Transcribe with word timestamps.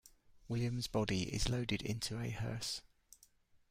Williams' 0.49 0.87
body 0.87 1.31
is 1.31 1.47
loaded 1.47 1.83
into 1.83 2.19
a 2.19 2.31
hearse. 2.31 2.81